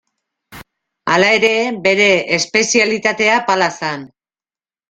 Hala 1.15 1.27
ere, 1.41 1.51
bere 1.87 2.09
espezialitatea 2.39 3.37
pala 3.51 3.69
zen. 3.83 4.09